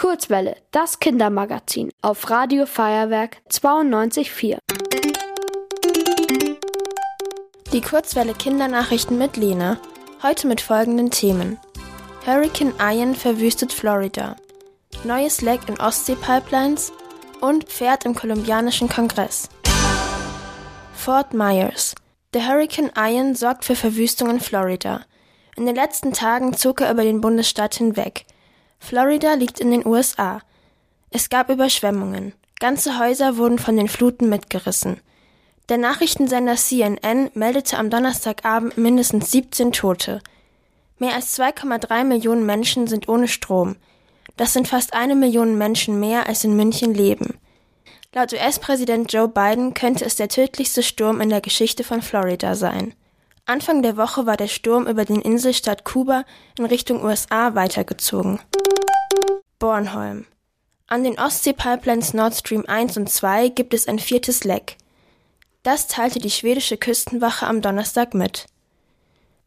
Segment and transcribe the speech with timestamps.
[0.00, 4.56] Kurzwelle, das Kindermagazin auf Radio Feuerwerk 92.4.
[7.74, 9.78] Die Kurzwelle Kindernachrichten mit Lena.
[10.22, 11.58] Heute mit folgenden Themen.
[12.24, 14.36] Hurricane Ian verwüstet Florida.
[15.04, 16.94] Neues Leck in Ostsee-Pipelines
[17.42, 19.50] und Pferd im kolumbianischen Kongress.
[20.94, 21.94] Fort Myers.
[22.32, 25.02] Der Hurricane Ian sorgt für Verwüstung in Florida.
[25.58, 28.24] In den letzten Tagen zog er über den Bundesstaat hinweg.
[28.80, 30.40] Florida liegt in den USA.
[31.10, 32.32] Es gab Überschwemmungen.
[32.58, 35.00] Ganze Häuser wurden von den Fluten mitgerissen.
[35.68, 40.20] Der Nachrichtensender CNN meldete am Donnerstagabend mindestens 17 Tote.
[40.98, 43.76] Mehr als 2,3 Millionen Menschen sind ohne Strom.
[44.36, 47.38] Das sind fast eine Million Menschen mehr, als in München leben.
[48.12, 52.94] Laut US-Präsident Joe Biden könnte es der tödlichste Sturm in der Geschichte von Florida sein.
[53.50, 56.24] Anfang der Woche war der Sturm über den Inselstaat Kuba
[56.56, 58.38] in Richtung USA weitergezogen.
[59.58, 60.26] Bornholm.
[60.86, 64.76] An den Ostsee-Pipelines Nord Stream 1 und 2 gibt es ein viertes Leck.
[65.64, 68.46] Das teilte die schwedische Küstenwache am Donnerstag mit.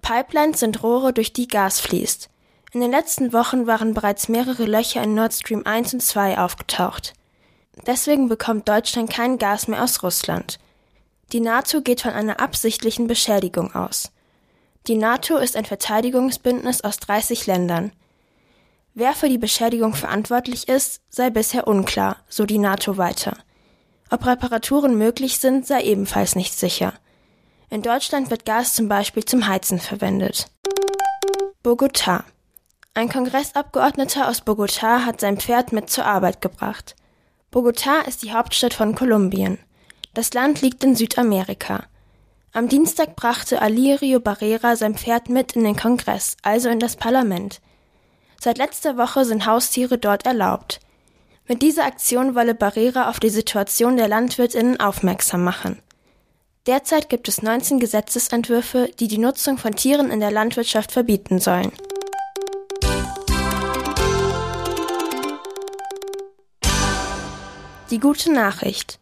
[0.00, 2.30] Pipelines sind Rohre, durch die Gas fließt.
[2.72, 7.12] In den letzten Wochen waren bereits mehrere Löcher in Nord Stream 1 und 2 aufgetaucht.
[7.86, 10.58] Deswegen bekommt Deutschland kein Gas mehr aus Russland.
[11.32, 14.10] Die NATO geht von einer absichtlichen Beschädigung aus.
[14.88, 17.92] Die NATO ist ein Verteidigungsbündnis aus 30 Ländern.
[18.94, 23.36] Wer für die Beschädigung verantwortlich ist, sei bisher unklar, so die NATO weiter.
[24.10, 26.94] Ob Reparaturen möglich sind, sei ebenfalls nicht sicher.
[27.68, 30.50] In Deutschland wird Gas zum Beispiel zum Heizen verwendet.
[31.62, 32.24] Bogotá.
[32.94, 36.96] Ein Kongressabgeordneter aus Bogotá hat sein Pferd mit zur Arbeit gebracht.
[37.52, 39.58] Bogotá ist die Hauptstadt von Kolumbien.
[40.12, 41.84] Das Land liegt in Südamerika.
[42.52, 47.60] Am Dienstag brachte Alirio Barrera sein Pferd mit in den Kongress, also in das Parlament.
[48.40, 50.80] Seit letzter Woche sind Haustiere dort erlaubt.
[51.46, 55.80] Mit dieser Aktion wolle Barrera auf die Situation der Landwirtinnen aufmerksam machen.
[56.66, 61.70] Derzeit gibt es 19 Gesetzesentwürfe, die die Nutzung von Tieren in der Landwirtschaft verbieten sollen.
[67.90, 68.98] Die gute Nachricht.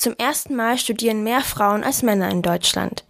[0.00, 3.04] Zum ersten Mal studieren mehr Frauen als Männer in Deutschland.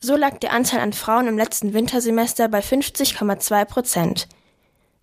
[0.00, 4.26] So lag der Anteil an Frauen im letzten Wintersemester bei 50,2 Prozent.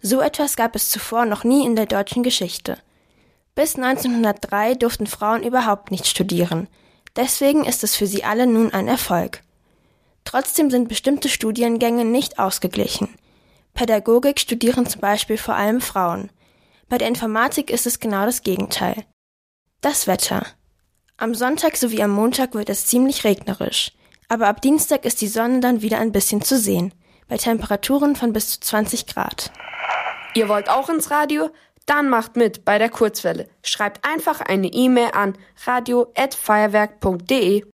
[0.01, 2.77] So etwas gab es zuvor noch nie in der deutschen Geschichte.
[3.55, 6.67] Bis 1903 durften Frauen überhaupt nicht studieren.
[7.15, 9.41] Deswegen ist es für sie alle nun ein Erfolg.
[10.25, 13.07] Trotzdem sind bestimmte Studiengänge nicht ausgeglichen.
[13.73, 16.29] Pädagogik studieren zum Beispiel vor allem Frauen.
[16.89, 19.05] Bei der Informatik ist es genau das Gegenteil.
[19.79, 20.45] Das Wetter.
[21.17, 23.93] Am Sonntag sowie am Montag wird es ziemlich regnerisch.
[24.27, 26.93] Aber ab Dienstag ist die Sonne dann wieder ein bisschen zu sehen,
[27.29, 29.49] bei Temperaturen von bis zu 20 Grad.
[30.33, 31.51] Ihr wollt auch ins Radio?
[31.85, 33.47] Dann macht mit bei der Kurzwelle.
[33.63, 37.65] Schreibt einfach eine E-Mail an radio@feuerwerk.de.